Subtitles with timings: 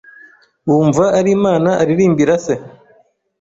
[0.69, 2.53] Wumva Ar’Imana Aririmbira se